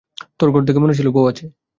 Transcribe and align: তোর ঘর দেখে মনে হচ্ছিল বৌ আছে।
তোর 0.39 0.47
ঘর 0.53 0.61
দেখে 0.61 0.79
মনে 0.79 0.91
হচ্ছিল 0.91 1.09
বৌ 1.11 1.23
আছে। 1.31 1.45